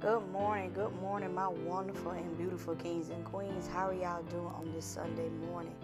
Good 0.00 0.30
morning, 0.30 0.72
good 0.74 0.94
morning, 1.00 1.34
my 1.34 1.48
wonderful 1.48 2.12
and 2.12 2.38
beautiful 2.38 2.76
kings 2.76 3.08
and 3.08 3.24
queens. 3.24 3.66
How 3.66 3.88
are 3.88 3.94
y'all 3.94 4.22
doing 4.22 4.46
on 4.46 4.70
this 4.72 4.84
Sunday 4.84 5.28
morning? 5.50 5.74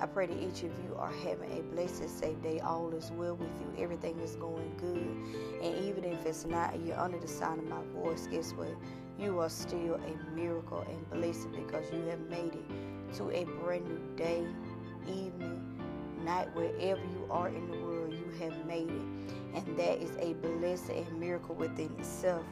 I 0.00 0.06
pray 0.06 0.26
that 0.26 0.36
each 0.42 0.64
of 0.64 0.72
you 0.82 0.96
are 0.98 1.12
having 1.12 1.56
a 1.56 1.62
blessed, 1.72 2.08
safe 2.18 2.42
day. 2.42 2.58
All 2.58 2.92
is 2.92 3.12
well 3.12 3.36
with 3.36 3.48
you. 3.60 3.72
Everything 3.80 4.18
is 4.18 4.34
going 4.34 4.72
good. 4.76 5.62
And 5.62 5.84
even 5.84 6.02
if 6.02 6.26
it's 6.26 6.44
not, 6.46 6.80
you're 6.84 6.98
under 6.98 7.20
the 7.20 7.28
sound 7.28 7.60
of 7.60 7.68
my 7.68 7.80
voice. 7.94 8.26
Guess 8.26 8.54
what? 8.54 8.74
You 9.20 9.38
are 9.38 9.48
still 9.48 9.94
a 9.94 10.34
miracle 10.34 10.84
and 10.90 11.08
blessed 11.08 11.52
because 11.52 11.92
you 11.92 12.04
have 12.06 12.28
made 12.28 12.56
it 12.56 13.14
to 13.18 13.30
a 13.30 13.44
brand 13.44 13.86
new 13.86 14.16
day, 14.16 14.44
evening, 15.06 15.80
night, 16.24 16.48
wherever 16.56 17.00
you 17.00 17.26
are 17.30 17.48
in 17.48 17.70
the 17.70 17.78
world. 17.78 18.12
You 18.12 18.32
have 18.40 18.66
made 18.66 18.90
it, 18.90 19.34
and 19.54 19.78
that 19.78 20.02
is 20.02 20.10
a 20.18 20.32
blessing 20.34 21.06
and 21.06 21.20
miracle 21.20 21.54
within 21.54 21.94
itself 22.00 22.44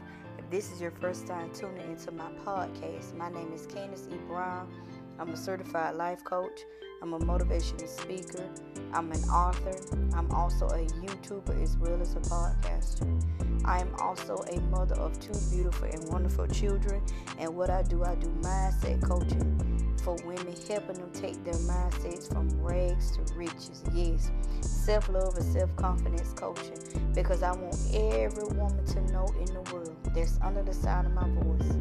this 0.51 0.73
is 0.73 0.81
your 0.81 0.91
first 0.91 1.27
time 1.27 1.51
tuning 1.53 1.91
into 1.91 2.11
my 2.11 2.31
podcast, 2.45 3.15
my 3.15 3.29
name 3.29 3.53
is 3.53 3.67
Candis 3.67 4.11
E. 4.11 4.17
Brown. 4.27 4.73
I'm 5.19 5.31
a 5.31 5.37
certified 5.37 5.97
life 5.97 6.25
coach. 6.25 6.65
I'm 7.03 7.13
a 7.13 7.19
motivational 7.19 7.87
speaker. 7.87 8.49
I'm 8.93 9.13
an 9.13 9.23
author. 9.25 9.77
I'm 10.15 10.31
also 10.31 10.67
a 10.67 10.87
YouTuber 10.87 11.63
as 11.63 11.77
well 11.77 12.01
as 12.01 12.15
a 12.15 12.21
podcaster. 12.21 13.23
I 13.65 13.81
am 13.81 13.95
also 14.01 14.37
a 14.51 14.61
mother 14.63 14.95
of 14.95 15.21
two 15.21 15.39
beautiful 15.55 15.89
and 15.89 16.09
wonderful 16.09 16.47
children. 16.47 17.03
And 17.39 17.55
what 17.55 17.69
I 17.69 17.83
do, 17.83 18.03
I 18.05 18.15
do 18.15 18.29
mindset 18.41 19.03
coaching 19.03 19.68
for 19.99 20.17
women, 20.25 20.55
helping 20.69 20.97
them 20.97 21.11
take 21.13 21.43
their 21.45 21.55
mindsets 21.55 22.33
from 22.33 22.49
rags 22.63 23.17
to 23.17 23.35
riches. 23.35 23.83
Yes, 23.93 24.31
self 24.61 25.09
love 25.09 25.37
and 25.37 25.53
self 25.53 25.75
confidence 25.77 26.33
coaching 26.35 26.79
because 27.15 27.43
I 27.43 27.53
want 27.53 27.77
every 27.95 28.45
woman 28.45 28.85
to 28.87 29.01
know 29.13 29.27
in 29.39 29.47
the 29.47 29.61
world 29.73 29.97
that's 30.15 30.39
under 30.43 30.63
the 30.63 30.75
sound 30.75 31.07
of 31.07 31.13
my 31.15 31.29
voice, 31.43 31.77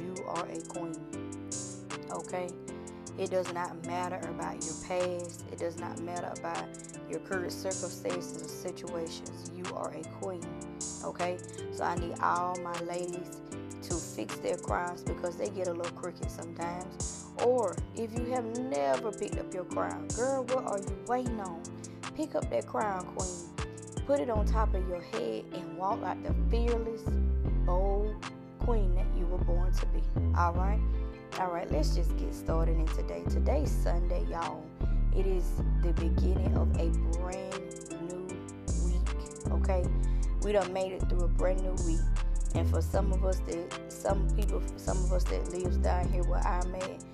you 0.00 0.24
are 0.26 0.46
a 0.48 0.60
queen. 0.68 0.94
Okay? 2.10 2.48
It 3.18 3.30
does 3.30 3.52
not 3.52 3.84
matter 3.84 4.20
about 4.28 4.64
your 4.64 4.74
past. 4.86 5.44
It 5.50 5.58
does 5.58 5.78
not 5.78 6.00
matter 6.00 6.32
about 6.38 6.64
your 7.10 7.18
current 7.20 7.52
circumstances 7.52 8.44
or 8.44 8.48
situations. 8.48 9.50
You 9.56 9.64
are 9.74 9.92
a 9.92 10.02
queen. 10.20 10.42
Okay? 11.04 11.38
So 11.72 11.82
I 11.82 11.96
need 11.96 12.14
all 12.20 12.56
my 12.62 12.78
ladies 12.82 13.40
to 13.82 13.94
fix 13.94 14.36
their 14.36 14.56
crowns 14.56 15.02
because 15.02 15.36
they 15.36 15.48
get 15.48 15.66
a 15.66 15.72
little 15.72 15.92
crooked 15.92 16.30
sometimes. 16.30 17.17
Or 17.44 17.76
if 17.94 18.12
you 18.18 18.26
have 18.32 18.44
never 18.58 19.12
picked 19.12 19.38
up 19.38 19.52
your 19.54 19.64
crown, 19.64 20.08
girl, 20.08 20.44
what 20.44 20.64
are 20.64 20.78
you 20.78 20.98
waiting 21.06 21.40
on? 21.40 21.62
Pick 22.16 22.34
up 22.34 22.50
that 22.50 22.66
crown, 22.66 23.04
queen. 23.16 23.66
Put 24.06 24.20
it 24.20 24.30
on 24.30 24.46
top 24.46 24.74
of 24.74 24.88
your 24.88 25.00
head 25.00 25.44
and 25.52 25.76
walk 25.76 26.00
like 26.00 26.22
the 26.22 26.34
fearless, 26.50 27.02
bold 27.64 28.16
queen 28.58 28.94
that 28.94 29.06
you 29.16 29.26
were 29.26 29.38
born 29.38 29.72
to 29.72 29.86
be. 29.86 30.02
All 30.36 30.52
right? 30.54 30.80
All 31.38 31.52
right, 31.52 31.70
let's 31.70 31.94
just 31.94 32.16
get 32.16 32.34
started 32.34 32.76
in 32.76 32.86
today. 32.88 33.22
Today's 33.28 33.70
Sunday, 33.70 34.26
y'all. 34.28 34.64
It 35.16 35.26
is 35.26 35.44
the 35.82 35.92
beginning 35.92 36.56
of 36.56 36.68
a 36.78 36.88
brand 37.18 37.54
new 38.10 38.26
week. 38.84 39.52
Okay? 39.52 39.84
We 40.42 40.52
done 40.52 40.72
made 40.72 40.92
it 40.92 41.08
through 41.08 41.20
a 41.20 41.28
brand 41.28 41.62
new 41.62 41.76
week. 41.86 42.00
And 42.54 42.68
for 42.68 42.80
some 42.82 43.12
of 43.12 43.24
us 43.24 43.40
that 43.40 43.92
some 43.92 44.28
people 44.30 44.62
some 44.76 44.96
of 45.04 45.12
us 45.12 45.24
that 45.24 45.48
lives 45.52 45.76
down 45.76 46.08
here 46.10 46.24
where 46.24 46.40
I'm 46.46 46.74
at, 46.74 47.04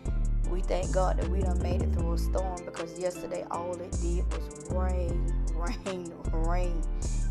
we 0.48 0.60
thank 0.60 0.92
God 0.92 1.18
that 1.18 1.28
we 1.28 1.40
done 1.40 1.60
made 1.62 1.82
it 1.82 1.92
through 1.92 2.12
a 2.12 2.18
storm 2.18 2.64
because 2.64 2.98
yesterday 2.98 3.44
all 3.50 3.74
it 3.74 3.90
did 4.00 4.24
was 4.32 4.70
rain, 4.70 5.32
rain, 5.54 6.12
rain. 6.32 6.82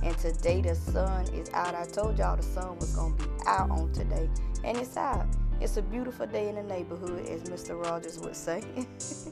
And 0.04 0.18
today 0.18 0.62
the 0.62 0.76
sun 0.76 1.26
is 1.34 1.50
out. 1.54 1.76
I 1.76 1.86
told 1.86 2.18
y'all 2.18 2.36
the 2.36 2.44
sun 2.44 2.78
was 2.78 2.94
gonna 2.96 3.16
be 3.16 3.26
out 3.46 3.70
on 3.70 3.92
today. 3.94 4.30
And 4.64 4.78
it's 4.78 4.98
out. 4.98 5.26
It's 5.62 5.78
a 5.78 5.82
beautiful 5.82 6.26
day 6.26 6.50
in 6.50 6.56
the 6.56 6.64
neighborhood, 6.64 7.28
as 7.28 7.44
Mr. 7.44 7.82
Rogers 7.82 8.20
would 8.20 8.36
say. 8.36 8.62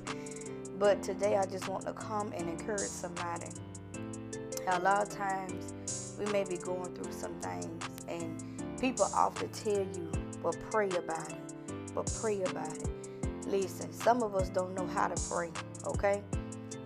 but 0.79 1.03
today 1.03 1.35
I 1.35 1.45
just 1.45 1.67
want 1.67 1.85
to 1.85 1.93
come 1.93 2.31
and 2.33 2.49
encourage 2.49 2.79
somebody. 2.81 3.47
A 4.67 4.79
lot 4.79 5.01
of 5.01 5.09
times 5.09 5.73
we 6.17 6.25
may 6.31 6.43
be 6.43 6.57
going 6.57 6.93
through 6.95 7.11
some 7.11 7.33
things 7.41 7.83
and 8.07 8.50
people 8.81 9.07
often 9.13 9.47
tell 9.49 9.77
you, 9.77 10.11
but 10.41 10.57
pray 10.71 10.89
about 10.89 11.29
it. 11.29 11.37
But 11.93 12.11
pray 12.19 12.41
about 12.41 12.75
it. 12.75 12.89
Listen, 13.45 13.93
some 13.93 14.23
of 14.23 14.33
us 14.33 14.49
don't 14.49 14.73
know 14.75 14.87
how 14.87 15.07
to 15.07 15.29
pray, 15.29 15.51
okay? 15.85 16.23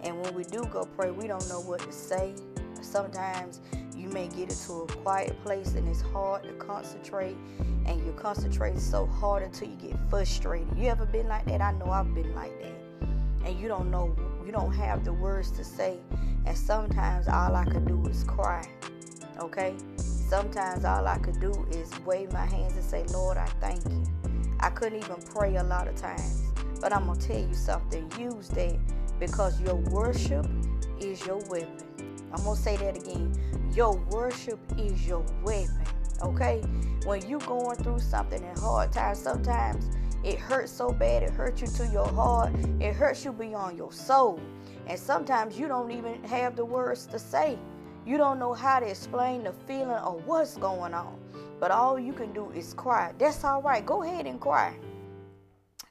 And 0.04 0.22
when 0.22 0.36
we 0.36 0.44
do 0.44 0.66
go 0.66 0.84
pray, 0.98 1.12
we 1.12 1.26
don't 1.26 1.48
know 1.48 1.62
what 1.62 1.80
to 1.80 1.92
say. 1.94 2.36
Sometimes 2.82 3.62
you 3.96 4.10
may 4.10 4.28
get 4.28 4.50
into 4.50 4.74
a 4.74 4.88
quiet 4.88 5.42
place 5.42 5.76
and 5.76 5.88
it's 5.88 6.02
hard 6.02 6.44
to 6.44 6.52
concentrate 6.54 7.38
and 7.86 8.06
you 8.06 8.12
concentrate 8.18 8.78
so 8.78 9.06
hard 9.06 9.44
until 9.44 9.70
you 9.70 9.76
get 9.78 9.98
frustrated. 10.10 10.68
You 10.78 10.90
ever 10.90 11.06
been 11.06 11.30
like 11.30 11.46
that? 11.46 11.62
I 11.62 11.72
know 11.72 11.90
I've 11.90 12.14
been 12.14 12.36
like 12.36 12.60
that. 12.62 13.08
And 13.46 13.58
you 13.58 13.70
don't 13.70 13.90
know, 13.90 14.14
you 14.46 14.52
don't 14.52 14.74
have 14.74 15.06
the 15.06 15.14
words 15.14 15.50
to 15.52 15.64
say. 15.64 15.98
And 16.46 16.58
sometimes 16.58 17.30
all 17.30 17.56
I 17.56 17.64
could 17.64 17.88
do 17.88 18.06
is 18.08 18.26
cry. 18.26 18.68
Okay? 19.40 19.76
Sometimes 19.98 20.86
all 20.86 21.08
I 21.08 21.18
could 21.20 21.40
do 21.40 21.52
is 21.72 21.92
wave 22.06 22.32
my 22.32 22.46
hands 22.46 22.74
and 22.74 22.84
say, 22.84 23.04
Lord, 23.14 23.38
I 23.38 23.46
thank 23.62 23.84
you. 23.86 24.04
I 24.60 24.70
couldn't 24.70 25.04
even 25.04 25.18
pray 25.34 25.56
a 25.58 25.64
lot 25.64 25.88
of 25.88 25.96
times. 25.96 26.44
But 26.82 26.94
I'm 26.94 27.06
going 27.06 27.20
to 27.20 27.28
tell 27.28 27.40
you 27.40 27.54
something. 27.54 28.12
Use 28.20 28.50
that 28.50 28.78
because 29.20 29.60
your 29.62 29.76
worship 29.76 30.48
is 31.00 31.26
your 31.26 31.38
weapon. 31.50 31.78
I'm 32.34 32.44
going 32.44 32.56
to 32.56 32.62
say 32.62 32.78
that 32.78 32.98
again. 32.98 33.34
Your 33.74 33.98
worship 34.12 34.60
is 34.78 35.06
your 35.08 35.26
weapon. 35.44 35.84
Okay? 36.22 36.62
When 37.06 37.28
you're 37.30 37.40
going 37.40 37.78
through 37.78 38.00
something 38.00 38.44
in 38.44 38.58
hard 38.58 38.92
times, 38.92 39.20
sometimes 39.20 39.86
it 40.24 40.40
hurts 40.40 40.72
so 40.72 40.92
bad, 40.92 41.22
it 41.24 41.30
hurts 41.30 41.62
you 41.62 41.68
to 41.68 41.88
your 41.92 42.08
heart, 42.08 42.52
it 42.80 42.96
hurts 42.96 43.24
you 43.24 43.32
beyond 43.32 43.78
your 43.78 43.92
soul. 43.92 44.40
And 44.88 45.00
sometimes 45.00 45.60
you 45.60 45.68
don't 45.68 45.92
even 45.92 46.24
have 46.24 46.56
the 46.56 46.66
words 46.66 47.06
to 47.08 47.20
say. 47.20 47.60
You 48.06 48.18
don't 48.18 48.38
know 48.38 48.54
how 48.54 48.80
to 48.80 48.88
explain 48.88 49.44
the 49.44 49.54
feeling 49.68 49.90
or 49.90 50.20
what's 50.26 50.58
going 50.58 50.94
on. 50.94 51.20
But 51.60 51.72
all 51.72 52.00
you 52.00 52.14
can 52.14 52.34
do 52.34 52.52
is 52.52 52.74
cry. 52.74 53.14
That's 53.18 53.44
all 53.44 53.62
right. 53.62 53.86
Go 53.86 54.04
ahead 54.04 54.28
and 54.28 54.40
cry. 54.40 54.76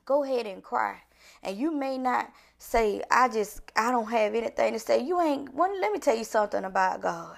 Go 0.04 0.22
ahead 0.22 0.46
and 0.46 0.62
cry. 0.62 0.98
And 1.42 1.56
you 1.56 1.72
may 1.72 1.98
not 1.98 2.30
say, 2.58 3.02
I 3.10 3.28
just, 3.28 3.62
I 3.74 3.90
don't 3.90 4.10
have 4.10 4.34
anything 4.34 4.74
to 4.74 4.78
say. 4.78 5.02
You 5.02 5.20
ain't, 5.20 5.52
well, 5.54 5.74
let 5.80 5.92
me 5.92 5.98
tell 5.98 6.16
you 6.16 6.24
something 6.24 6.64
about 6.64 7.00
God. 7.00 7.36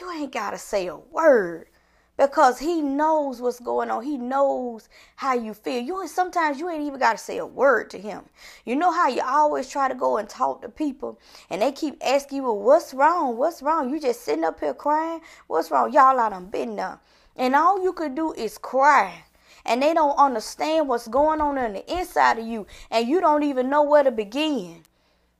You 0.00 0.10
ain't 0.10 0.32
got 0.32 0.50
to 0.50 0.58
say 0.58 0.88
a 0.88 0.96
word 0.96 1.68
because 2.16 2.58
he 2.58 2.80
knows 2.80 3.40
what's 3.40 3.60
going 3.60 3.90
on. 3.90 4.02
He 4.02 4.16
knows 4.16 4.88
how 5.16 5.34
you 5.34 5.54
feel. 5.54 5.82
You 5.82 6.06
sometimes 6.08 6.58
you 6.58 6.68
ain't 6.68 6.82
even 6.82 6.98
got 6.98 7.12
to 7.12 7.18
say 7.18 7.38
a 7.38 7.46
word 7.46 7.90
to 7.90 7.98
him. 7.98 8.22
You 8.64 8.76
know 8.76 8.90
how 8.90 9.08
you 9.08 9.22
always 9.22 9.68
try 9.68 9.88
to 9.88 9.94
go 9.94 10.16
and 10.16 10.28
talk 10.28 10.62
to 10.62 10.68
people 10.68 11.20
and 11.50 11.62
they 11.62 11.72
keep 11.72 11.96
asking 12.02 12.36
you, 12.36 12.42
well, 12.44 12.58
what's 12.58 12.94
wrong? 12.94 13.36
What's 13.36 13.62
wrong? 13.62 13.90
You 13.90 14.00
just 14.00 14.22
sitting 14.22 14.44
up 14.44 14.60
here 14.60 14.74
crying. 14.74 15.20
What's 15.46 15.70
wrong? 15.70 15.92
Y'all 15.92 16.18
I 16.18 16.30
done 16.30 16.46
been 16.46 16.76
there. 16.76 17.00
And 17.36 17.54
all 17.54 17.82
you 17.82 17.92
could 17.92 18.14
do 18.14 18.32
is 18.32 18.58
cry. 18.58 19.24
And 19.64 19.82
they 19.82 19.94
don't 19.94 20.16
understand 20.16 20.88
what's 20.88 21.08
going 21.08 21.40
on 21.40 21.58
in 21.58 21.74
the 21.74 21.92
inside 21.92 22.38
of 22.38 22.46
you. 22.46 22.66
And 22.90 23.08
you 23.08 23.20
don't 23.20 23.42
even 23.42 23.68
know 23.68 23.82
where 23.82 24.04
to 24.04 24.12
begin. 24.12 24.82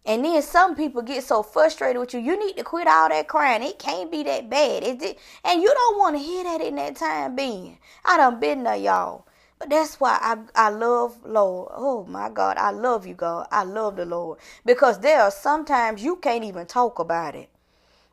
And 0.07 0.25
then 0.25 0.41
some 0.43 0.77
people 0.77 1.03
get 1.03 1.25
so 1.25 1.43
frustrated 1.43 1.99
with 2.01 2.15
you. 2.15 2.21
You 2.21 2.39
need 2.39 2.57
to 2.59 2.65
quit 2.65 2.87
all 2.87 3.09
that 3.09 3.29
crying. 3.29 3.63
It 3.65 3.81
can't 3.81 4.11
be 4.11 4.23
that 4.23 4.49
bad. 4.49 4.85
Is 4.85 5.03
It, 5.03 5.19
and 5.45 5.61
you 5.61 5.69
don't 5.69 5.99
want 5.99 6.17
to 6.17 6.23
hear 6.23 6.45
that 6.45 6.61
in 6.61 6.77
that 6.77 6.97
time 6.97 7.35
being. 7.37 7.79
I 8.05 8.17
done 8.17 8.39
been 8.41 8.63
there, 8.63 8.77
y'all. 8.77 9.27
But 9.59 9.71
that's 9.71 9.99
why 9.99 10.19
I, 10.23 10.39
I 10.55 10.71
love 10.71 11.19
Lord. 11.25 11.73
Oh 11.75 12.05
my 12.09 12.29
God, 12.31 12.57
I 12.59 12.71
love 12.71 13.07
you, 13.07 13.15
God. 13.15 13.49
I 13.51 13.65
love 13.65 13.97
the 13.97 14.05
Lord. 14.05 14.39
Because 14.65 15.01
there 15.01 15.23
are 15.23 15.31
sometimes 15.31 16.05
you 16.05 16.17
can't 16.17 16.45
even 16.45 16.67
talk 16.67 17.01
about 17.01 17.35
it. 17.35 17.51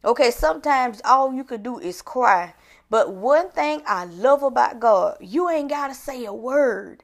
Okay, 0.05 0.31
sometimes 0.31 1.01
all 1.05 1.33
you 1.33 1.43
could 1.43 1.63
do 1.63 1.79
is 1.79 2.01
cry. 2.01 2.55
But 2.89 3.13
one 3.13 3.49
thing 3.51 3.83
I 3.85 4.05
love 4.05 4.43
about 4.43 4.79
God, 4.79 5.17
you 5.21 5.49
ain't 5.49 5.69
got 5.69 5.89
to 5.89 5.93
say 5.93 6.25
a 6.25 6.33
word. 6.33 7.03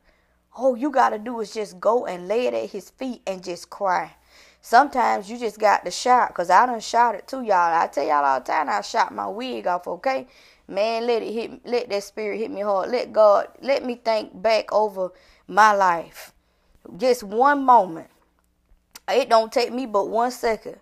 All 0.55 0.75
you 0.75 0.89
got 0.91 1.11
to 1.11 1.19
do 1.19 1.39
is 1.41 1.53
just 1.53 1.79
go 1.79 2.05
and 2.05 2.27
lay 2.27 2.47
it 2.47 2.53
at 2.53 2.71
his 2.71 2.89
feet 2.89 3.21
and 3.27 3.43
just 3.43 3.69
cry. 3.69 4.15
Sometimes 4.61 5.29
you 5.29 5.37
just 5.37 5.59
got 5.59 5.85
to 5.85 5.91
shout, 5.91 6.29
because 6.29 6.49
I 6.49 6.65
done 6.65 6.79
shouted 6.79 7.27
to 7.27 7.37
y'all. 7.37 7.81
I 7.81 7.87
tell 7.87 8.05
y'all 8.05 8.25
all 8.25 8.39
the 8.39 8.45
time 8.45 8.69
I 8.69 8.81
shot 8.81 9.13
my 9.13 9.27
wig 9.27 9.67
off, 9.67 9.87
okay? 9.87 10.27
Man, 10.67 11.07
let 11.07 11.23
it 11.23 11.33
hit 11.33 11.65
let 11.65 11.89
that 11.89 12.03
spirit 12.03 12.37
hit 12.37 12.51
me 12.51 12.61
hard. 12.61 12.91
Let 12.91 13.11
God 13.11 13.47
let 13.61 13.83
me 13.83 13.95
think 13.95 14.39
back 14.39 14.71
over 14.71 15.11
my 15.47 15.73
life. 15.73 16.33
Just 16.97 17.23
one 17.23 17.63
moment. 17.63 18.09
It 19.07 19.29
don't 19.29 19.51
take 19.51 19.73
me 19.73 19.87
but 19.87 20.09
one 20.09 20.29
second 20.29 20.77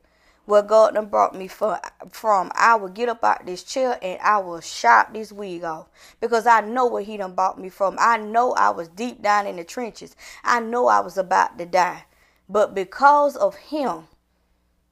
where 0.47 0.62
God 0.62 0.94
done 0.95 1.07
brought 1.07 1.35
me 1.35 1.47
from, 1.47 1.77
from, 2.09 2.51
I 2.56 2.75
will 2.75 2.88
get 2.88 3.09
up 3.09 3.24
out 3.24 3.45
this 3.45 3.63
chair 3.63 4.00
and 4.01 4.18
I 4.21 4.38
will 4.38 4.62
shop 4.62 5.13
this 5.13 5.31
wig 5.31 5.65
off. 5.65 5.88
Because 6.21 6.47
I 6.47 6.62
know 6.62 6.88
where 6.88 7.03
he 7.03 7.18
done 7.18 7.35
brought 7.35 7.59
me 7.59 7.68
from. 7.68 7.97
I 8.00 8.18
know 8.18 8.53
I 8.53 8.69
was 8.69 8.88
deep 8.88 9.21
down 9.21 9.45
in 9.45 9.57
the 9.57 9.65
trenches. 9.65 10.15
I 10.45 10.62
know 10.62 10.88
I 10.88 11.01
was 11.01 11.18
about 11.18 11.57
to 11.57 11.65
die. 11.65 12.06
But 12.49 12.73
because 12.73 13.35
of 13.35 13.55
him, 13.55 14.07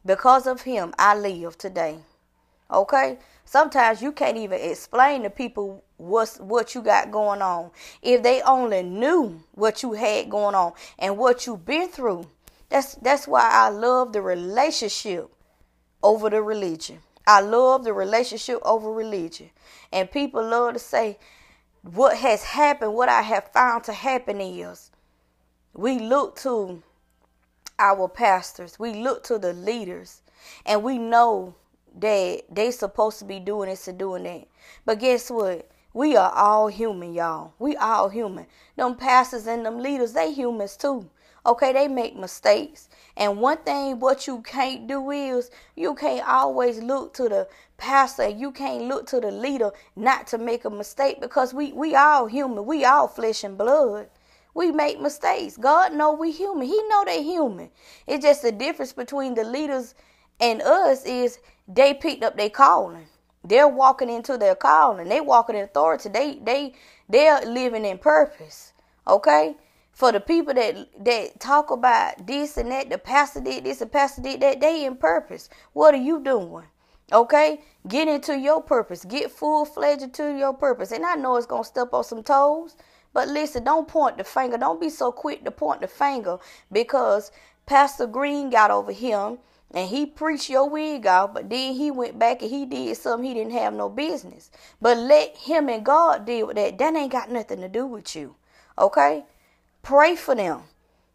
because 0.06 0.46
of 0.46 0.62
him, 0.62 0.94
I 1.00 1.16
live 1.16 1.58
today. 1.58 2.00
Okay? 2.72 3.20
Sometimes 3.46 4.02
you 4.02 4.12
can't 4.12 4.38
even 4.38 4.60
explain 4.60 5.24
to 5.24 5.30
people 5.30 5.84
what's 5.98 6.40
what 6.40 6.76
you 6.76 6.82
got 6.82 7.12
going 7.12 7.42
on. 7.42 7.72
If 8.02 8.24
they 8.24 8.42
only 8.42 8.84
knew 8.84 9.44
what 9.54 9.84
you 9.84 9.94
had 9.94 10.30
going 10.30 10.56
on 10.56 10.74
and 11.00 11.18
what 11.18 11.46
you've 11.46 11.66
been 11.66 11.90
through. 11.90 12.28
That's 12.70 12.96
that's 12.96 13.28
why 13.28 13.48
I 13.50 13.70
love 13.70 14.12
the 14.12 14.22
relationship 14.22 15.32
over 16.02 16.30
the 16.30 16.42
religion. 16.42 17.00
I 17.28 17.42
love 17.42 17.84
the 17.84 17.94
relationship 17.94 18.60
over 18.64 18.92
religion. 18.92 19.52
And 19.92 20.10
people 20.12 20.44
love 20.44 20.74
to 20.74 20.80
say 20.80 21.18
what 21.84 22.18
has 22.18 22.44
happened, 22.44 22.94
what 22.94 23.10
I 23.10 23.22
have 23.22 23.52
found 23.52 23.84
to 23.86 23.94
happen 23.94 24.42
is 24.42 24.92
we 25.74 26.00
look 26.00 26.36
to 26.38 26.82
our 27.80 28.08
pastors, 28.08 28.80
we 28.80 28.94
look 28.94 29.24
to 29.26 29.38
the 29.38 29.54
leaders, 29.54 30.22
and 30.66 30.84
we 30.84 30.98
know 30.98 31.56
that 32.00 32.44
they 32.50 32.72
supposed 32.72 33.20
to 33.20 33.26
be 33.26 33.40
doing 33.40 33.70
this 33.70 33.88
and 33.88 33.98
doing 33.98 34.24
that. 34.24 34.48
But 34.86 35.00
guess 35.00 35.30
what? 35.30 35.70
We 35.94 36.18
are 36.18 36.32
all 36.32 36.68
human, 36.68 37.14
y'all. 37.14 37.54
We 37.58 37.78
all 37.78 38.10
human. 38.10 38.48
Them 38.76 38.96
pastors 38.96 39.48
and 39.48 39.66
them 39.66 39.80
leaders, 39.80 40.12
they 40.14 40.34
humans 40.34 40.76
too. 40.76 41.10
Okay, 41.46 41.72
they 41.72 41.88
make 41.88 42.18
mistakes. 42.18 42.90
And 43.16 43.40
one 43.40 43.60
thing 43.60 44.00
what 44.00 44.26
you 44.26 44.42
can't 44.42 44.88
do 44.88 45.12
is 45.12 45.52
you 45.76 45.94
can't 45.94 46.28
always 46.28 46.80
look 46.80 47.14
to 47.14 47.30
the 47.30 47.48
pastor, 47.78 48.28
you 48.28 48.52
can't 48.52 48.86
look 48.86 49.06
to 49.08 49.20
the 49.20 49.32
leader 49.32 49.72
not 49.96 50.28
to 50.28 50.38
make 50.38 50.66
a 50.66 50.70
mistake 50.70 51.22
because 51.22 51.54
we 51.54 51.72
we 51.72 51.96
all 51.96 52.26
human. 52.26 52.66
We 52.66 52.84
all 52.84 53.08
flesh 53.08 53.44
and 53.44 53.58
blood. 53.58 54.10
We 54.56 54.72
make 54.72 55.02
mistakes. 55.02 55.58
God 55.58 55.94
know 55.94 56.14
we 56.14 56.32
human. 56.32 56.66
He 56.66 56.82
know 56.88 57.04
they 57.06 57.22
human. 57.22 57.70
It's 58.08 58.24
just 58.24 58.42
the 58.42 58.54
difference 58.54 58.94
between 58.94 59.36
the 59.36 59.44
leaders 59.44 59.94
and 60.40 60.62
us 60.62 61.06
is 61.06 61.40
they 61.68 61.94
picked 61.94 62.24
up 62.24 62.38
their 62.38 62.50
calling. 62.50 63.08
They're 63.44 63.68
walking 63.68 64.10
into 64.10 64.38
their 64.38 64.56
calling. 64.56 65.10
They 65.10 65.20
walking 65.20 65.58
in 65.58 65.66
authority. 65.66 66.10
They 66.10 66.40
they 66.42 66.74
they're 67.10 67.42
living 67.42 67.86
in 67.86 67.98
purpose. 67.98 68.72
Okay? 69.06 69.58
For 69.92 70.14
the 70.14 70.22
people 70.22 70.54
that 70.54 71.04
that 71.04 71.40
talk 71.42 71.70
about 71.70 72.26
this 72.26 72.56
and 72.56 72.72
that, 72.72 72.90
the 72.90 72.98
pastor 72.98 73.42
did 73.42 73.66
this, 73.66 73.80
the 73.80 73.86
pastor 73.86 74.22
did 74.22 74.40
that, 74.40 74.62
they 74.62 74.86
in 74.86 74.96
purpose. 74.96 75.50
What 75.74 75.94
are 75.94 75.98
you 75.98 76.22
doing? 76.22 76.66
Okay? 77.12 77.62
Get 77.88 78.08
into 78.08 78.38
your 78.38 78.62
purpose. 78.62 79.04
Get 79.04 79.32
full 79.32 79.66
fledged 79.66 80.02
into 80.02 80.38
your 80.38 80.54
purpose. 80.54 80.92
And 80.92 81.06
I 81.06 81.16
know 81.16 81.36
it's 81.36 81.46
gonna 81.46 81.66
step 81.66 81.94
on 81.94 82.06
some 82.06 82.24
toes. 82.24 82.78
But 83.16 83.30
listen, 83.30 83.64
don't 83.64 83.88
point 83.88 84.18
the 84.18 84.26
finger. 84.26 84.58
Don't 84.58 84.82
be 84.82 84.90
so 84.90 85.10
quick 85.10 85.46
to 85.46 85.52
point 85.52 85.80
the 85.80 85.88
finger 85.88 86.38
because 86.70 87.32
Pastor 87.66 88.08
Green 88.08 88.50
got 88.50 88.72
over 88.72 88.92
him 88.92 89.38
and 89.74 89.88
he 89.88 90.06
preached 90.06 90.50
your 90.50 90.70
wig 90.70 91.08
off, 91.08 91.34
but 91.34 91.50
then 91.50 91.76
he 91.76 91.92
went 91.92 92.20
back 92.20 92.42
and 92.42 92.52
he 92.52 92.66
did 92.66 92.98
something 92.98 93.26
he 93.26 93.34
didn't 93.34 93.54
have 93.54 93.74
no 93.74 93.88
business. 93.88 94.52
But 94.82 94.98
let 94.98 95.38
him 95.38 95.70
and 95.70 95.86
God 95.86 96.26
deal 96.26 96.48
with 96.48 96.58
that. 96.58 96.78
That 96.78 96.94
ain't 96.94 97.14
got 97.14 97.32
nothing 97.32 97.62
to 97.62 97.70
do 97.70 97.86
with 97.86 98.18
you. 98.18 98.36
Okay? 98.78 99.24
Pray 99.82 100.18
for 100.18 100.36
them 100.36 100.64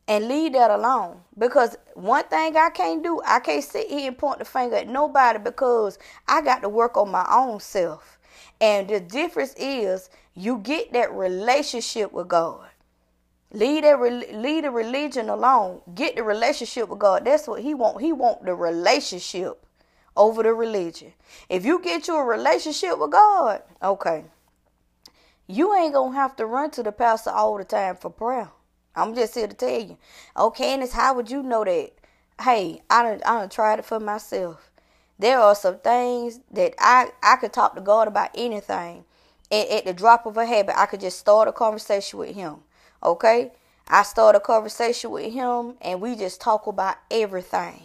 and 0.08 0.26
leave 0.26 0.54
that 0.54 0.70
alone. 0.70 1.20
Because 1.36 1.76
one 1.92 2.24
thing 2.24 2.56
I 2.56 2.70
can't 2.70 3.04
do, 3.04 3.20
I 3.26 3.40
can't 3.40 3.62
sit 3.62 3.88
here 3.88 4.08
and 4.08 4.16
point 4.16 4.38
the 4.38 4.46
finger 4.46 4.76
at 4.76 4.88
nobody 4.88 5.38
because 5.38 5.98
I 6.26 6.40
got 6.40 6.62
to 6.62 6.70
work 6.70 6.96
on 6.96 7.10
my 7.10 7.26
own 7.30 7.60
self. 7.60 8.18
And 8.58 8.88
the 8.88 9.00
difference 9.00 9.54
is 9.58 10.08
you 10.34 10.58
get 10.58 10.92
that 10.92 11.12
relationship 11.12 12.12
with 12.12 12.28
God. 12.28 12.68
Leave 13.52 13.82
that 13.82 14.00
leave 14.00 14.62
the 14.62 14.70
religion 14.70 15.28
alone. 15.28 15.80
Get 15.94 16.16
the 16.16 16.22
relationship 16.22 16.88
with 16.88 17.00
God. 17.00 17.24
That's 17.24 17.48
what 17.48 17.62
He 17.62 17.74
want. 17.74 18.00
He 18.00 18.12
want 18.12 18.44
the 18.44 18.54
relationship 18.54 19.66
over 20.16 20.42
the 20.42 20.54
religion. 20.54 21.12
If 21.48 21.64
you 21.64 21.80
get 21.82 22.06
you 22.06 22.16
a 22.16 22.24
relationship 22.24 22.98
with 22.98 23.10
God, 23.10 23.62
okay, 23.82 24.24
you 25.46 25.74
ain't 25.74 25.94
gonna 25.94 26.14
have 26.14 26.36
to 26.36 26.46
run 26.46 26.70
to 26.72 26.82
the 26.82 26.92
pastor 26.92 27.30
all 27.30 27.58
the 27.58 27.64
time 27.64 27.96
for 27.96 28.10
prayer. 28.10 28.50
I'm 28.94 29.14
just 29.14 29.34
here 29.34 29.48
to 29.48 29.54
tell 29.54 29.80
you. 29.80 29.98
Oh, 30.36 30.48
okay, 30.48 30.74
and 30.74 30.82
it's 30.82 30.92
how 30.92 31.14
would 31.14 31.30
you 31.30 31.42
know 31.42 31.64
that? 31.64 31.90
Hey, 32.40 32.82
I 32.88 33.02
don't 33.02 33.26
I 33.26 33.40
done 33.40 33.48
tried 33.48 33.80
it 33.80 33.84
for 33.84 33.98
myself. 33.98 34.70
There 35.18 35.38
are 35.38 35.54
some 35.54 35.78
things 35.78 36.40
that 36.52 36.74
I 36.78 37.10
I 37.22 37.36
could 37.36 37.52
talk 37.52 37.74
to 37.74 37.80
God 37.80 38.08
about 38.08 38.30
anything, 38.34 39.04
and 39.50 39.68
at 39.68 39.84
the 39.84 39.92
drop 39.92 40.26
of 40.26 40.36
a 40.36 40.46
habit, 40.46 40.78
I 40.78 40.86
could 40.86 41.00
just 41.00 41.18
start 41.18 41.48
a 41.48 41.52
conversation 41.52 42.18
with 42.18 42.34
Him. 42.34 42.56
Okay? 43.02 43.52
I 43.92 44.04
start 44.04 44.36
a 44.36 44.40
conversation 44.40 45.10
with 45.10 45.32
him 45.32 45.74
and 45.80 46.00
we 46.00 46.14
just 46.14 46.40
talk 46.40 46.68
about 46.68 46.94
everything. 47.10 47.82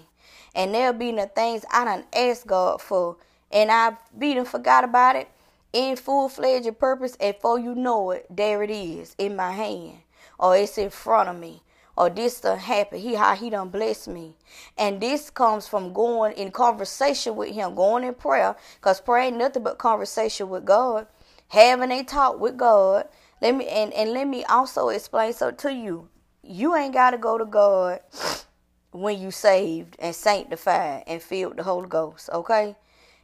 And 0.53 0.71
there'll 0.71 0.93
be 0.93 1.11
the 1.11 1.25
things 1.25 1.65
I 1.71 1.83
done 1.83 2.03
asked 2.15 2.45
God 2.45 2.79
for 2.79 3.17
and 3.51 3.71
I 3.71 3.97
beat 4.15 4.37
and 4.37 4.47
forgot 4.47 4.83
about 4.83 5.15
it 5.15 5.29
in 5.73 5.95
full 5.95 6.29
fledged 6.29 6.77
purpose 6.77 7.17
and 7.19 7.33
before 7.33 7.57
you 7.57 7.73
know 7.73 8.11
it, 8.11 8.27
there 8.29 8.61
it 8.61 8.69
is 8.69 9.15
in 9.17 9.35
my 9.35 9.51
hand. 9.51 9.97
Or 10.37 10.55
it's 10.55 10.77
in 10.77 10.91
front 10.91 11.27
of 11.27 11.39
me. 11.39 11.63
Or 11.97 12.11
this 12.11 12.39
done 12.39 12.59
happened. 12.59 13.01
He 13.01 13.15
how 13.15 13.35
he 13.35 13.49
done 13.49 13.69
blessed 13.69 14.09
me. 14.09 14.35
And 14.77 15.01
this 15.01 15.31
comes 15.31 15.67
from 15.67 15.91
going 15.91 16.33
in 16.33 16.51
conversation 16.51 17.35
with 17.35 17.55
him, 17.55 17.73
going 17.73 18.03
in 18.03 18.13
prayer. 18.13 18.55
Because 18.75 19.01
prayer 19.01 19.23
ain't 19.23 19.37
nothing 19.37 19.63
but 19.63 19.79
conversation 19.79 20.49
with 20.49 20.65
God. 20.65 21.07
Having 21.49 21.91
a 21.91 22.03
talk 22.03 22.39
with 22.39 22.57
God 22.57 23.07
let 23.41 23.55
me 23.55 23.67
and, 23.67 23.93
and 23.93 24.11
let 24.11 24.27
me 24.27 24.43
also 24.45 24.89
explain 24.89 25.33
so 25.33 25.51
to 25.51 25.73
you. 25.73 26.09
You 26.41 26.75
ain't 26.75 26.93
gotta 26.93 27.17
go 27.17 27.37
to 27.37 27.45
God 27.45 27.99
when 28.91 29.21
you 29.21 29.31
saved 29.31 29.95
and 29.99 30.15
sanctified 30.15 31.03
and 31.07 31.21
filled 31.21 31.57
the 31.57 31.63
Holy 31.63 31.87
Ghost, 31.87 32.29
okay? 32.31 32.75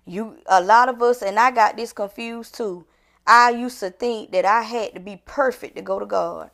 You 0.06 0.38
a 0.48 0.62
lot 0.62 0.90
of 0.90 1.02
us 1.02 1.22
and 1.22 1.40
I 1.40 1.52
got 1.52 1.78
this 1.78 1.94
confused 1.94 2.56
too. 2.56 2.86
I 3.26 3.52
used 3.52 3.80
to 3.80 3.90
think 3.90 4.32
that 4.32 4.46
I 4.46 4.64
had 4.64 4.94
to 4.96 5.00
be 5.00 5.22
perfect 5.26 5.76
to 5.78 5.82
go 5.82 6.00
to 6.00 6.06
God. 6.06 6.50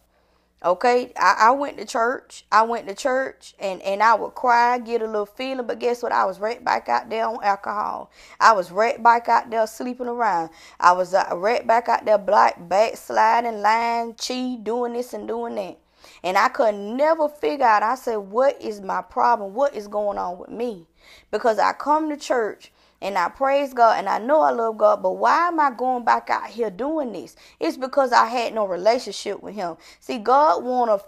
Okay, 0.66 1.14
I, 1.16 1.36
I 1.40 1.52
went 1.52 1.78
to 1.78 1.86
church. 1.86 2.44
I 2.52 2.64
went 2.64 2.88
to 2.88 2.96
church 2.96 3.54
and, 3.60 3.80
and 3.84 4.02
I 4.02 4.16
would 4.16 4.34
cry, 4.34 4.80
get 4.80 5.04
a 5.04 5.06
little 5.06 5.28
feeling, 5.28 5.68
but 5.68 5.78
guess 5.78 6.02
what? 6.02 6.12
I 6.12 6.26
was 6.26 6.40
right 6.40 6.64
back 6.66 6.90
out 6.90 7.12
there 7.12 7.28
on 7.28 7.44
alcohol. 7.44 8.10
I 8.40 8.54
was 8.54 8.72
right 8.72 9.02
back 9.02 9.30
out 9.30 9.52
there 9.52 9.68
sleeping 9.68 10.08
around. 10.08 10.50
I 10.80 10.94
was 10.94 11.14
uh, 11.14 11.28
right 11.36 11.66
back 11.66 11.90
out 11.90 12.06
there 12.06 12.18
black 12.18 12.56
backsliding, 12.68 13.62
lying, 13.62 14.16
cheat, 14.16 14.64
doing 14.64 14.94
this 14.94 15.14
and 15.14 15.28
doing 15.28 15.54
that. 15.56 15.78
And 16.24 16.38
I 16.40 16.48
could 16.48 16.74
never 16.74 17.30
figure 17.30 17.66
out, 17.66 17.84
I 17.84 17.94
said, 17.94 18.18
what 18.18 18.60
is 18.60 18.82
my 18.82 19.04
problem? 19.04 19.54
What 19.54 19.76
is 19.76 19.88
going 19.88 20.18
on 20.18 20.40
with 20.40 20.50
me? 20.50 20.88
Because 21.30 21.60
I 21.60 21.74
come 21.74 22.10
to 22.10 22.18
church 22.18 22.72
and 23.02 23.18
I 23.18 23.30
praise 23.30 23.74
God 23.74 24.00
and 24.00 24.10
I 24.10 24.18
know 24.18 24.42
I 24.42 24.52
love 24.52 24.78
God, 24.78 25.04
but 25.04 25.14
why 25.14 25.48
am 25.48 25.60
I 25.60 25.72
going 25.72 26.04
back 26.04 26.30
out 26.30 26.48
here 26.48 26.70
doing 26.70 27.14
this? 27.14 27.36
It's 27.60 27.78
because 27.78 28.12
I 28.12 28.26
had 28.26 28.54
no 28.54 28.68
relationship 28.68 29.42
with 29.44 29.56
Him. 29.56 29.78
See, 30.00 30.18
God 30.18 30.64
want 30.64 30.90
to 30.90 31.06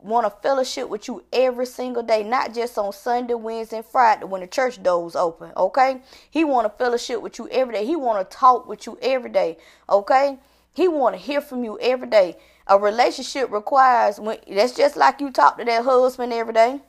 want 0.00 0.26
a 0.26 0.30
fellowship 0.30 0.88
with 0.88 1.08
you 1.08 1.22
every 1.32 1.66
single 1.66 2.02
day, 2.02 2.22
not 2.22 2.54
just 2.54 2.78
on 2.78 2.92
Sunday, 2.92 3.34
Wednesday, 3.34 3.78
and 3.78 3.86
Friday 3.86 4.24
when 4.24 4.40
the 4.40 4.46
church 4.46 4.82
doors 4.82 5.14
open. 5.14 5.52
Okay, 5.56 6.00
He 6.30 6.44
want 6.44 6.66
a 6.66 6.70
fellowship 6.70 7.20
with 7.22 7.38
you 7.38 7.48
every 7.50 7.74
day. 7.74 7.86
He 7.86 7.96
want 7.96 8.28
to 8.28 8.36
talk 8.36 8.68
with 8.68 8.86
you 8.86 8.98
every 9.02 9.30
day. 9.30 9.58
Okay, 9.88 10.38
He 10.72 10.88
want 10.88 11.14
to 11.14 11.20
hear 11.20 11.40
from 11.40 11.64
you 11.64 11.78
every 11.80 12.08
day. 12.08 12.36
A 12.66 12.78
relationship 12.78 13.50
requires 13.50 14.18
when 14.18 14.38
that's 14.48 14.74
just 14.74 14.96
like 14.96 15.20
you 15.20 15.30
talk 15.30 15.58
to 15.58 15.64
that 15.64 15.84
husband 15.84 16.32
every 16.32 16.54
day. 16.54 16.80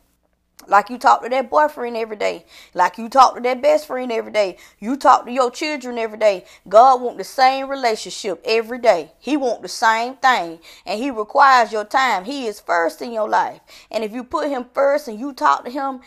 Like 0.67 0.89
you 0.89 0.97
talk 0.97 1.21
to 1.23 1.29
that 1.29 1.49
boyfriend 1.49 1.95
every 1.95 2.15
day. 2.15 2.45
Like 2.73 2.97
you 2.97 3.07
talk 3.09 3.35
to 3.35 3.41
that 3.41 3.61
best 3.61 3.87
friend 3.87 4.11
every 4.11 4.31
day. 4.31 4.57
You 4.79 4.97
talk 4.97 5.25
to 5.25 5.31
your 5.31 5.51
children 5.51 5.97
every 5.97 6.17
day. 6.17 6.45
God 6.67 7.01
want 7.01 7.17
the 7.17 7.23
same 7.23 7.69
relationship 7.69 8.41
every 8.45 8.79
day. 8.79 9.11
He 9.19 9.37
want 9.37 9.61
the 9.61 9.67
same 9.67 10.15
thing. 10.15 10.59
And 10.85 10.99
he 10.99 11.11
requires 11.11 11.71
your 11.71 11.85
time. 11.85 12.25
He 12.25 12.47
is 12.47 12.59
first 12.59 13.01
in 13.01 13.11
your 13.11 13.29
life. 13.29 13.59
And 13.91 14.03
if 14.03 14.11
you 14.11 14.23
put 14.23 14.49
him 14.49 14.65
first 14.73 15.07
and 15.07 15.19
you 15.19 15.33
talk 15.33 15.65
to 15.65 15.71
him 15.71 15.99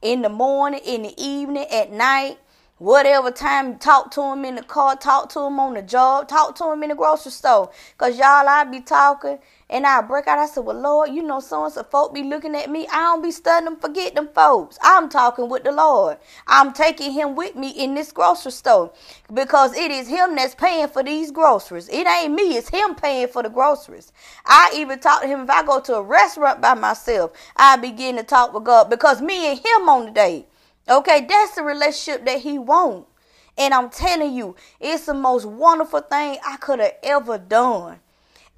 in 0.00 0.22
the 0.22 0.28
morning, 0.28 0.80
in 0.84 1.02
the 1.02 1.14
evening, 1.20 1.66
at 1.70 1.90
night, 1.90 2.38
whatever 2.84 3.30
time, 3.30 3.78
talk 3.78 4.10
to 4.10 4.20
him 4.20 4.44
in 4.44 4.56
the 4.56 4.62
car, 4.62 4.94
talk 4.94 5.30
to 5.30 5.40
him 5.40 5.58
on 5.58 5.72
the 5.72 5.80
job, 5.80 6.28
talk 6.28 6.54
to 6.54 6.70
him 6.70 6.82
in 6.82 6.90
the 6.90 6.94
grocery 6.94 7.32
store. 7.32 7.70
Cause 7.96 8.18
y'all, 8.18 8.46
I 8.46 8.64
be 8.64 8.80
talking 8.80 9.38
and 9.70 9.86
I 9.86 10.02
break 10.02 10.26
out. 10.26 10.38
I 10.38 10.44
said, 10.44 10.66
Well, 10.66 10.78
Lord, 10.78 11.08
you 11.08 11.22
know, 11.22 11.40
so 11.40 11.64
and 11.64 11.72
so 11.72 11.82
folk 11.82 12.12
be 12.12 12.22
looking 12.22 12.54
at 12.54 12.68
me. 12.68 12.86
I 12.92 13.00
don't 13.00 13.22
be 13.22 13.30
studying 13.30 13.64
them, 13.64 13.80
forget 13.80 14.14
them 14.14 14.28
folks. 14.34 14.78
I'm 14.82 15.08
talking 15.08 15.48
with 15.48 15.64
the 15.64 15.72
Lord. 15.72 16.18
I'm 16.46 16.74
taking 16.74 17.12
him 17.12 17.34
with 17.36 17.56
me 17.56 17.70
in 17.70 17.94
this 17.94 18.12
grocery 18.12 18.52
store 18.52 18.92
because 19.32 19.74
it 19.74 19.90
is 19.90 20.06
him 20.06 20.34
that's 20.36 20.54
paying 20.54 20.88
for 20.88 21.02
these 21.02 21.30
groceries. 21.30 21.88
It 21.88 22.06
ain't 22.06 22.34
me, 22.34 22.54
it's 22.58 22.68
him 22.68 22.94
paying 22.96 23.28
for 23.28 23.42
the 23.42 23.48
groceries. 23.48 24.12
I 24.44 24.72
even 24.76 24.98
talk 24.98 25.22
to 25.22 25.26
him 25.26 25.40
if 25.40 25.50
I 25.50 25.64
go 25.64 25.80
to 25.80 25.94
a 25.94 26.02
restaurant 26.02 26.60
by 26.60 26.74
myself, 26.74 27.32
I 27.56 27.78
begin 27.78 28.16
to 28.16 28.24
talk 28.24 28.52
with 28.52 28.64
God 28.64 28.90
because 28.90 29.22
me 29.22 29.46
and 29.52 29.58
him 29.58 29.88
on 29.88 30.04
the 30.04 30.10
date. 30.10 30.48
Okay, 30.88 31.26
that's 31.26 31.54
the 31.54 31.62
relationship 31.62 32.26
that 32.26 32.40
he 32.40 32.58
wants. 32.58 33.08
And 33.56 33.72
I'm 33.72 33.88
telling 33.88 34.34
you, 34.34 34.56
it's 34.80 35.06
the 35.06 35.14
most 35.14 35.46
wonderful 35.46 36.00
thing 36.00 36.38
I 36.46 36.56
could 36.56 36.80
have 36.80 36.96
ever 37.02 37.38
done. 37.38 38.00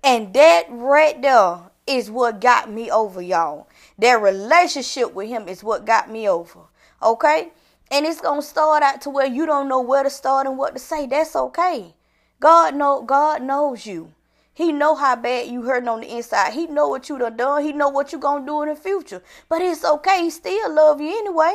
And 0.02 0.32
that 0.34 0.66
right 0.70 1.20
there 1.20 1.58
is 1.86 2.10
what 2.10 2.40
got 2.40 2.70
me 2.70 2.90
over, 2.90 3.20
y'all. 3.22 3.68
That 3.98 4.20
relationship 4.20 5.14
with 5.14 5.28
him 5.28 5.48
is 5.48 5.62
what 5.62 5.84
got 5.84 6.10
me 6.10 6.28
over. 6.28 6.60
Okay? 7.02 7.52
And 7.90 8.04
it's 8.04 8.20
to 8.20 8.42
start 8.42 8.82
out 8.82 9.00
to 9.02 9.10
where 9.10 9.26
you 9.26 9.46
don't 9.46 9.68
know 9.68 9.80
where 9.80 10.02
to 10.02 10.10
start 10.10 10.46
and 10.46 10.58
what 10.58 10.74
to 10.74 10.80
say. 10.80 11.06
That's 11.06 11.36
okay. 11.36 11.94
God 12.40 12.74
know 12.74 13.02
God 13.02 13.42
knows 13.42 13.86
you. 13.86 14.12
He 14.52 14.72
know 14.72 14.94
how 14.94 15.16
bad 15.16 15.48
you 15.48 15.62
hurting 15.62 15.88
on 15.88 16.00
the 16.00 16.16
inside. 16.16 16.54
He 16.54 16.66
know 16.66 16.88
what 16.88 17.08
you 17.08 17.18
done 17.18 17.36
done. 17.36 17.62
He 17.62 17.72
know 17.72 17.88
what 17.88 18.12
you 18.12 18.18
gonna 18.18 18.44
do 18.44 18.62
in 18.62 18.70
the 18.70 18.74
future. 18.74 19.22
But 19.48 19.62
it's 19.62 19.84
okay. 19.84 20.22
He 20.22 20.30
still 20.30 20.74
love 20.74 21.00
you 21.00 21.10
anyway. 21.10 21.54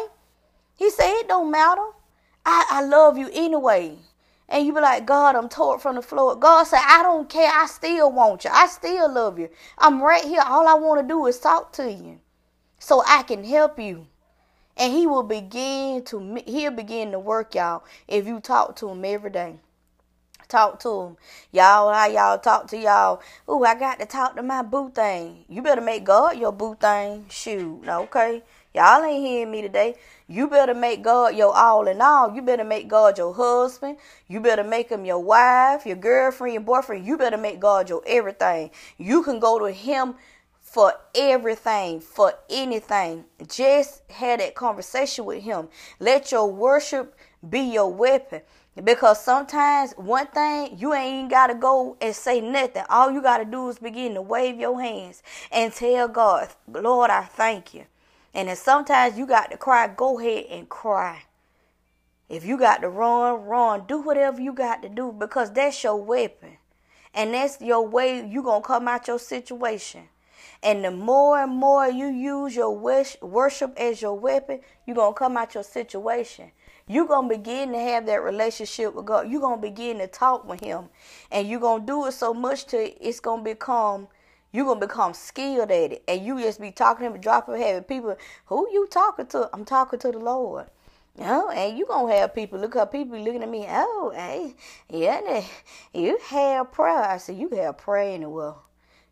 He 0.81 0.89
said 0.89 1.13
it 1.19 1.27
don't 1.27 1.51
matter. 1.51 1.85
I, 2.43 2.65
I 2.71 2.83
love 2.83 3.15
you 3.15 3.29
anyway. 3.31 3.99
And 4.49 4.65
you 4.65 4.73
be 4.73 4.81
like, 4.81 5.05
God, 5.05 5.35
I'm 5.35 5.47
tore 5.47 5.77
from 5.77 5.95
the 5.95 6.01
floor. 6.01 6.35
God 6.35 6.63
said, 6.63 6.81
I 6.83 7.03
don't 7.03 7.29
care. 7.29 7.51
I 7.53 7.67
still 7.67 8.11
want 8.11 8.45
you. 8.45 8.49
I 8.51 8.65
still 8.65 9.13
love 9.13 9.37
you. 9.37 9.49
I'm 9.77 10.01
right 10.01 10.23
here. 10.23 10.41
All 10.43 10.67
I 10.67 10.73
want 10.73 10.99
to 10.99 11.07
do 11.07 11.27
is 11.27 11.39
talk 11.39 11.71
to 11.73 11.91
you 11.91 12.19
so 12.79 13.03
I 13.05 13.21
can 13.21 13.43
help 13.43 13.77
you. 13.77 14.07
And 14.75 14.91
he 14.91 15.05
will 15.05 15.21
begin 15.21 16.03
to 16.05 16.41
he'll 16.47 16.71
begin 16.71 17.11
to 17.11 17.19
work 17.19 17.53
y'all 17.53 17.83
if 18.07 18.25
you 18.25 18.39
talk 18.39 18.75
to 18.77 18.89
him 18.89 19.05
every 19.05 19.29
day. 19.29 19.57
Talk 20.47 20.79
to 20.79 21.01
him. 21.01 21.17
Y'all, 21.51 21.93
how 21.93 22.07
y'all 22.07 22.39
talk 22.39 22.65
to 22.69 22.77
y'all? 22.77 23.21
Ooh, 23.47 23.63
I 23.63 23.75
got 23.75 23.99
to 23.99 24.07
talk 24.07 24.35
to 24.35 24.41
my 24.41 24.63
boo 24.63 24.89
thing. 24.89 25.45
You 25.47 25.61
better 25.61 25.79
make 25.79 26.05
God 26.05 26.39
your 26.39 26.51
boo 26.51 26.73
thing. 26.73 27.27
Shoot, 27.29 27.87
okay? 27.87 28.41
Y'all 28.73 29.03
ain't 29.03 29.25
hearing 29.25 29.51
me 29.51 29.61
today. 29.61 29.95
You 30.27 30.47
better 30.47 30.73
make 30.73 31.01
God 31.01 31.35
your 31.35 31.53
all 31.53 31.87
in 31.87 32.01
all. 32.01 32.33
You 32.33 32.41
better 32.41 32.63
make 32.63 32.87
God 32.87 33.17
your 33.17 33.33
husband. 33.33 33.97
You 34.27 34.39
better 34.39 34.63
make 34.63 34.89
him 34.89 35.03
your 35.03 35.19
wife, 35.19 35.85
your 35.85 35.97
girlfriend, 35.97 36.53
your 36.53 36.63
boyfriend. 36.63 37.05
You 37.05 37.17
better 37.17 37.37
make 37.37 37.59
God 37.59 37.89
your 37.89 38.01
everything. 38.05 38.71
You 38.97 39.23
can 39.23 39.39
go 39.39 39.59
to 39.59 39.71
him 39.71 40.15
for 40.61 40.93
everything, 41.13 41.99
for 41.99 42.33
anything. 42.49 43.25
Just 43.45 44.09
had 44.09 44.39
that 44.39 44.55
conversation 44.55 45.25
with 45.25 45.43
him. 45.43 45.67
Let 45.99 46.31
your 46.31 46.49
worship 46.49 47.13
be 47.49 47.59
your 47.59 47.91
weapon. 47.91 48.41
Because 48.81 49.21
sometimes 49.21 49.91
one 49.97 50.27
thing 50.27 50.77
you 50.77 50.93
ain't 50.93 51.29
gotta 51.29 51.55
go 51.55 51.97
and 51.99 52.15
say 52.15 52.39
nothing. 52.39 52.83
All 52.89 53.11
you 53.11 53.21
gotta 53.21 53.43
do 53.43 53.67
is 53.67 53.79
begin 53.79 54.13
to 54.13 54.21
wave 54.21 54.57
your 54.57 54.79
hands 54.81 55.21
and 55.51 55.73
tell 55.73 56.07
God, 56.07 56.47
Lord, 56.69 57.09
I 57.09 57.25
thank 57.25 57.73
you. 57.73 57.83
And 58.33 58.47
then 58.47 58.55
sometimes 58.55 59.17
you 59.17 59.25
got 59.25 59.51
to 59.51 59.57
cry, 59.57 59.87
go 59.87 60.19
ahead 60.19 60.45
and 60.49 60.69
cry. 60.69 61.23
If 62.29 62.45
you 62.45 62.57
got 62.57 62.81
to 62.81 62.89
run, 62.89 63.41
run. 63.41 63.85
Do 63.87 64.01
whatever 64.01 64.39
you 64.39 64.53
got 64.53 64.81
to 64.83 64.89
do 64.89 65.11
because 65.11 65.51
that's 65.51 65.83
your 65.83 65.97
weapon. 65.97 66.57
And 67.13 67.33
that's 67.33 67.59
your 67.59 67.85
way 67.85 68.25
you 68.25 68.41
going 68.41 68.61
to 68.61 68.67
come 68.67 68.87
out 68.87 69.07
your 69.07 69.19
situation. 69.19 70.03
And 70.63 70.85
the 70.85 70.91
more 70.91 71.43
and 71.43 71.51
more 71.51 71.89
you 71.89 72.07
use 72.07 72.55
your 72.55 72.71
worship 72.71 73.73
as 73.77 74.01
your 74.01 74.13
weapon, 74.13 74.61
you're 74.85 74.95
going 74.95 75.13
to 75.13 75.17
come 75.17 75.35
out 75.35 75.55
your 75.55 75.63
situation. 75.63 76.51
You're 76.87 77.07
going 77.07 77.29
to 77.29 77.37
begin 77.37 77.73
to 77.73 77.79
have 77.79 78.05
that 78.05 78.23
relationship 78.23 78.93
with 78.93 79.05
God. 79.05 79.29
You're 79.29 79.41
going 79.41 79.61
to 79.61 79.61
begin 79.61 79.97
to 79.97 80.07
talk 80.07 80.47
with 80.47 80.61
Him. 80.61 80.85
And 81.31 81.49
you're 81.49 81.59
going 81.59 81.81
to 81.81 81.85
do 81.85 82.05
it 82.05 82.13
so 82.13 82.33
much 82.33 82.65
to 82.67 82.77
it's 82.77 83.19
going 83.19 83.43
to 83.43 83.43
become 83.43 84.07
you're 84.51 84.65
gonna 84.65 84.79
become 84.79 85.13
skilled 85.13 85.71
at 85.71 85.93
it, 85.93 86.03
and 86.07 86.25
you 86.25 86.39
just 86.41 86.59
be 86.59 86.71
talking 86.71 87.11
to 87.11 87.17
dropping 87.17 87.61
having 87.61 87.83
people. 87.83 88.17
Who 88.47 88.67
you 88.71 88.87
talking 88.87 89.27
to? 89.27 89.49
I'm 89.53 89.65
talking 89.65 89.99
to 89.99 90.11
the 90.11 90.19
Lord. 90.19 90.67
You 91.17 91.25
know, 91.25 91.49
and 91.49 91.77
you 91.77 91.85
gonna 91.85 92.13
have 92.15 92.35
people 92.35 92.59
look 92.59 92.75
up. 92.75 92.91
People 92.91 93.19
looking 93.19 93.43
at 93.43 93.49
me. 93.49 93.65
Oh, 93.69 94.11
hey, 94.13 94.55
yeah, 94.89 95.43
you 95.93 96.17
have 96.27 96.71
prayer. 96.71 97.03
I 97.03 97.17
said 97.17 97.37
you 97.37 97.49
have 97.49 97.77
prayer 97.77 98.13
anywhere. 98.13 98.55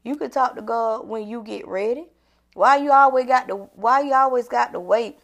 You 0.03 0.15
could 0.15 0.31
talk 0.31 0.55
to 0.55 0.61
God 0.61 1.07
when 1.07 1.27
you 1.27 1.41
get 1.41 1.67
ready. 1.67 2.07
Why 2.53 2.77
you 2.77 2.91
always 2.91 3.25
got 3.25 3.47
to? 3.47 3.55
Why 3.55 4.01
you 4.01 4.13
always 4.13 4.47
got 4.47 4.73
to 4.73 4.79
wait 4.79 5.17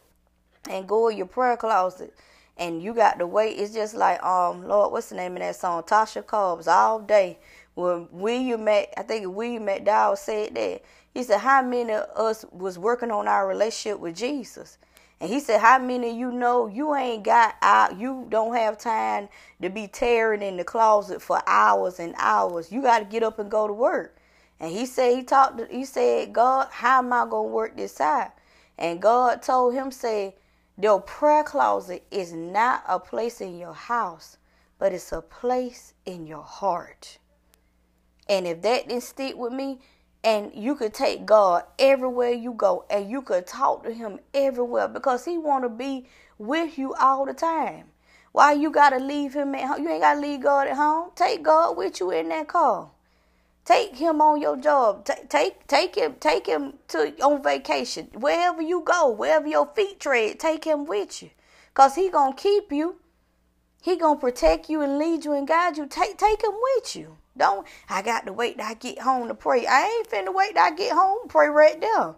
and 0.69 0.87
go 0.87 1.09
in 1.09 1.17
your 1.17 1.27
prayer 1.27 1.57
closet? 1.57 2.13
And 2.57 2.81
you 2.81 2.93
got 2.93 3.19
to 3.19 3.27
wait. 3.27 3.57
It's 3.57 3.73
just 3.73 3.95
like 3.95 4.23
um 4.23 4.67
Lord, 4.67 4.91
what's 4.93 5.09
the 5.09 5.15
name 5.15 5.33
of 5.33 5.39
that 5.39 5.55
song? 5.55 5.83
Tasha 5.83 6.25
Cobbs 6.25 6.67
all 6.67 6.99
day 6.99 7.37
when 7.75 8.07
William 8.11 8.63
Mac, 8.63 8.87
I 8.97 9.03
think 9.03 9.27
William 9.27 9.65
McDowell 9.65 10.17
said 10.17 10.55
that. 10.55 10.81
He 11.13 11.23
said, 11.23 11.39
How 11.39 11.61
many 11.61 11.93
of 11.93 12.09
us 12.15 12.45
was 12.51 12.79
working 12.79 13.11
on 13.11 13.27
our 13.27 13.47
relationship 13.47 13.99
with 13.99 14.15
Jesus? 14.15 14.77
And 15.19 15.29
he 15.29 15.39
said, 15.39 15.61
How 15.61 15.79
many 15.79 16.09
of 16.11 16.15
you 16.17 16.31
know 16.31 16.67
you 16.67 16.95
ain't 16.95 17.23
got 17.23 17.55
out, 17.61 17.97
you 17.97 18.25
don't 18.29 18.55
have 18.55 18.77
time 18.77 19.29
to 19.61 19.69
be 19.69 19.87
tearing 19.87 20.41
in 20.41 20.57
the 20.57 20.63
closet 20.63 21.21
for 21.21 21.41
hours 21.47 21.99
and 21.99 22.15
hours. 22.17 22.71
You 22.71 22.81
got 22.81 22.99
to 22.99 23.05
get 23.05 23.23
up 23.23 23.39
and 23.39 23.51
go 23.51 23.67
to 23.67 23.73
work. 23.73 24.17
And 24.59 24.71
he 24.71 24.85
said, 24.85 25.15
He 25.15 25.23
talked, 25.23 25.57
to, 25.57 25.67
he 25.69 25.85
said, 25.85 26.33
God, 26.33 26.67
how 26.71 26.99
am 26.99 27.13
I 27.13 27.25
to 27.29 27.41
work 27.41 27.75
this 27.77 27.99
out? 27.99 28.31
And 28.77 29.01
God 29.01 29.41
told 29.41 29.73
him, 29.73 29.91
say, 29.91 30.35
Your 30.81 31.01
prayer 31.01 31.43
closet 31.43 32.05
is 32.11 32.33
not 32.33 32.83
a 32.87 32.99
place 32.99 33.41
in 33.41 33.57
your 33.57 33.73
house, 33.73 34.37
but 34.79 34.93
it's 34.93 35.11
a 35.11 35.21
place 35.21 35.93
in 36.05 36.27
your 36.27 36.43
heart. 36.43 37.17
And 38.27 38.47
if 38.47 38.61
that 38.61 38.87
didn't 38.87 39.03
stick 39.03 39.35
with 39.37 39.53
me, 39.53 39.79
and 40.23 40.51
you 40.55 40.73
could 40.75 40.93
take 40.93 41.25
God 41.25 41.63
everywhere 41.77 42.31
you 42.31 42.53
go, 42.53 42.85
and 42.89 43.09
you 43.09 43.21
could 43.21 43.45
talk 43.45 43.83
to 43.83 43.93
Him 43.93 44.19
everywhere 44.33 44.87
because 44.87 45.25
He 45.25 45.37
want 45.37 45.63
to 45.63 45.69
be 45.69 46.07
with 46.39 46.77
you 46.77 46.95
all 46.95 47.25
the 47.25 47.33
time. 47.33 47.85
Why 48.31 48.53
you 48.53 48.71
gotta 48.71 48.97
leave 48.97 49.35
Him 49.35 49.53
at 49.55 49.65
home? 49.67 49.83
You 49.83 49.91
ain't 49.91 50.01
gotta 50.01 50.19
leave 50.19 50.41
God 50.41 50.67
at 50.67 50.75
home. 50.75 51.11
Take 51.15 51.43
God 51.43 51.77
with 51.77 51.99
you 51.99 52.11
in 52.11 52.29
that 52.29 52.47
car. 52.47 52.89
Take 53.63 53.95
Him 53.95 54.19
on 54.19 54.41
your 54.41 54.57
job. 54.57 55.05
Take 55.05 55.29
take 55.29 55.67
take 55.67 55.95
Him 55.95 56.15
take 56.19 56.47
Him 56.47 56.73
to 56.89 57.15
on 57.21 57.43
vacation. 57.43 58.09
Wherever 58.13 58.61
you 58.61 58.81
go, 58.81 59.11
wherever 59.11 59.47
your 59.47 59.67
feet 59.75 59.99
tread, 59.99 60.39
take 60.39 60.65
Him 60.65 60.85
with 60.85 61.21
you, 61.21 61.29
cause 61.73 61.95
He 61.95 62.09
gonna 62.09 62.35
keep 62.35 62.71
you. 62.71 62.97
He 63.81 63.95
gonna 63.95 64.19
protect 64.19 64.69
you 64.69 64.81
and 64.81 64.97
lead 64.97 65.23
you 65.23 65.33
and 65.33 65.47
guide 65.47 65.77
you. 65.77 65.85
Take 65.85 66.17
take 66.17 66.43
Him 66.43 66.53
with 66.75 66.95
you. 66.95 67.17
Don't 67.37 67.67
I 67.89 68.01
got 68.01 68.25
to 68.25 68.33
wait 68.33 68.57
till 68.57 68.65
I 68.65 68.73
get 68.75 68.99
home 68.99 69.27
to 69.27 69.35
pray. 69.35 69.65
I 69.67 69.85
ain't 69.85 70.09
finna 70.09 70.33
wait 70.33 70.53
till 70.53 70.63
I 70.63 70.71
get 70.71 70.93
home 70.93 71.27
pray 71.27 71.49
right 71.49 71.79
there. 71.79 72.15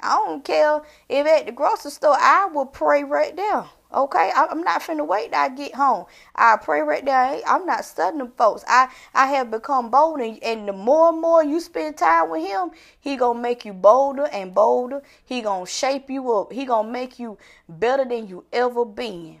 I 0.00 0.14
don't 0.14 0.44
care 0.44 0.82
if 1.08 1.26
at 1.26 1.46
the 1.46 1.52
grocery 1.52 1.90
store 1.90 2.16
I 2.18 2.46
will 2.46 2.66
pray 2.66 3.02
right 3.02 3.34
there. 3.34 3.64
Okay, 3.92 4.30
I'm 4.36 4.60
not 4.62 4.82
finna 4.82 5.06
wait 5.06 5.32
till 5.32 5.40
I 5.40 5.48
get 5.48 5.74
home. 5.74 6.04
I 6.34 6.56
pray 6.56 6.82
right 6.82 7.02
there. 7.02 7.40
I'm 7.46 7.64
not 7.64 7.86
studying 7.86 8.30
folks. 8.36 8.62
I 8.68 8.90
I 9.14 9.26
have 9.28 9.50
become 9.50 9.90
bold, 9.90 10.20
and, 10.20 10.42
and 10.42 10.68
the 10.68 10.74
more 10.74 11.08
and 11.08 11.20
more 11.20 11.42
you 11.42 11.58
spend 11.60 11.96
time 11.96 12.28
with 12.28 12.46
Him, 12.46 12.70
He 13.00 13.16
gonna 13.16 13.40
make 13.40 13.64
you 13.64 13.72
bolder 13.72 14.26
and 14.26 14.54
bolder. 14.54 15.02
He 15.24 15.40
gonna 15.40 15.66
shape 15.66 16.10
you 16.10 16.30
up. 16.32 16.52
He 16.52 16.66
gonna 16.66 16.90
make 16.90 17.18
you 17.18 17.38
better 17.66 18.04
than 18.04 18.28
you 18.28 18.44
ever 18.52 18.84
been. 18.84 19.38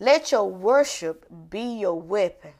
Let 0.00 0.32
your 0.32 0.50
worship 0.50 1.24
be 1.48 1.78
your 1.78 2.00
weapon. 2.00 2.50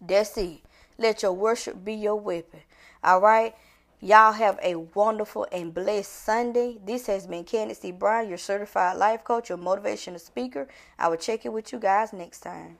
That's 0.00 0.36
it. 0.38 0.60
Let 0.98 1.22
your 1.22 1.32
worship 1.32 1.84
be 1.84 1.94
your 1.94 2.16
weapon. 2.16 2.60
All 3.04 3.20
right. 3.20 3.54
Y'all 4.00 4.32
have 4.32 4.58
a 4.62 4.74
wonderful 4.76 5.46
and 5.52 5.72
blessed 5.72 6.12
Sunday. 6.12 6.78
This 6.84 7.06
has 7.06 7.26
been 7.26 7.44
Candis. 7.44 7.96
Brown, 7.96 8.28
your 8.28 8.38
certified 8.38 8.96
life 8.96 9.22
coach, 9.22 9.48
your 9.48 9.58
motivational 9.58 10.20
speaker. 10.20 10.68
I 10.98 11.08
will 11.08 11.16
check 11.16 11.44
in 11.44 11.52
with 11.52 11.72
you 11.72 11.78
guys 11.78 12.12
next 12.12 12.40
time. 12.40 12.78